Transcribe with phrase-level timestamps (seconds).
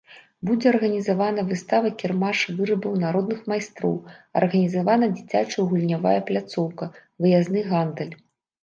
[0.49, 3.95] Будзе арганізавана выстава-кірмаш вырабаў народных майстроў,
[4.43, 6.91] арганізавана дзіцячая гульнявая пляцоўка,
[7.25, 8.15] выязны гандаль.